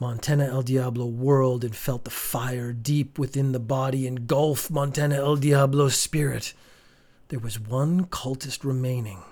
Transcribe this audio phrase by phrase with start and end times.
[0.00, 5.34] Montana El Diablo whirled and felt the fire deep within the body engulf Montana El
[5.34, 6.54] Diablo's spirit.
[7.28, 9.24] There was one cultist remaining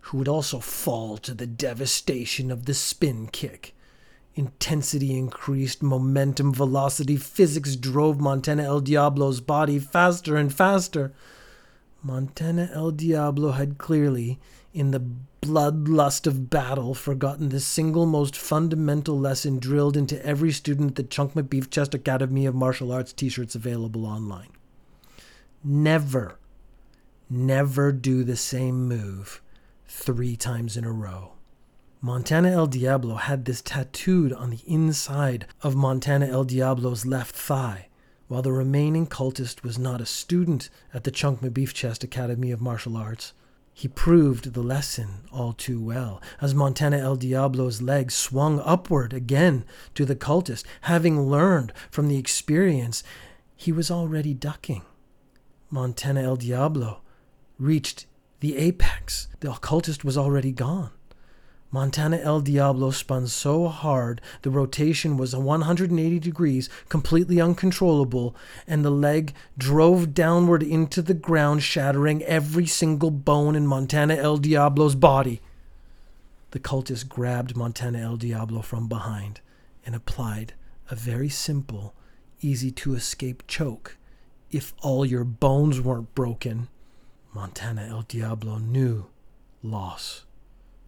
[0.00, 3.74] who would also fall to the devastation of the spin kick.
[4.34, 11.12] Intensity increased, momentum, velocity, physics drove Montana El Diablo's body faster and faster.
[12.02, 14.38] Montana El Diablo had clearly,
[14.72, 15.02] in the
[15.42, 21.02] bloodlust of battle, forgotten the single most fundamental lesson drilled into every student at the
[21.02, 24.48] Chunk McBeef Chest Academy of Martial Arts t shirts available online.
[25.62, 26.38] Never,
[27.28, 29.42] never do the same move
[29.86, 31.32] three times in a row.
[32.00, 37.88] Montana El Diablo had this tattooed on the inside of Montana El Diablo's left thigh,
[38.30, 42.60] while the remaining cultist was not a student at the Chunk McBeef Chest Academy of
[42.60, 43.32] Martial Arts.
[43.74, 49.64] He proved the lesson all too well, as Montana El Diablo's leg swung upward again
[49.96, 50.62] to the cultist.
[50.82, 53.02] Having learned from the experience,
[53.56, 54.82] he was already ducking.
[55.68, 57.00] Montana El Diablo
[57.58, 58.06] reached
[58.38, 59.26] the apex.
[59.40, 60.92] The occultist was already gone.
[61.72, 68.34] Montana El Diablo spun so hard the rotation was 180 degrees, completely uncontrollable,
[68.66, 74.38] and the leg drove downward into the ground, shattering every single bone in Montana El
[74.38, 75.40] Diablo's body.
[76.50, 79.40] The cultist grabbed Montana El Diablo from behind
[79.86, 80.54] and applied
[80.90, 81.94] a very simple,
[82.40, 83.96] easy to escape choke.
[84.50, 86.66] If all your bones weren't broken,
[87.32, 89.06] Montana El Diablo knew
[89.62, 90.24] loss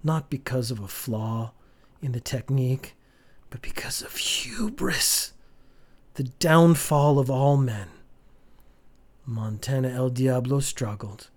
[0.03, 1.53] not because of a flaw
[2.01, 2.95] in the technique,
[3.51, 5.33] but because of hubris,
[6.15, 7.89] the downfall of all men.
[9.25, 11.31] Montana El Diablo struggled,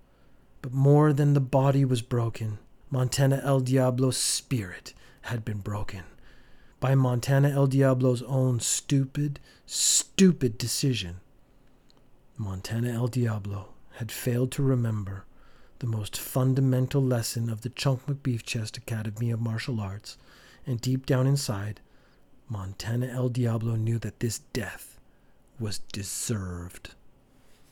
[0.62, 2.58] but more than the body was broken,
[2.90, 4.94] Montana El Diablo's spirit
[5.24, 6.04] had been broken
[6.80, 11.16] by Montana El Diablo's own stupid, stupid decision.
[12.38, 15.26] Montana El Diablo had failed to remember
[15.80, 20.18] the most fundamental lesson of the Chunk McBeef Chest Academy of Martial Arts,
[20.66, 21.82] and deep down inside,
[22.50, 25.00] Montana El Diablo knew that this death
[25.60, 26.96] was deserved.